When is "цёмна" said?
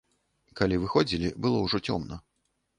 1.91-2.21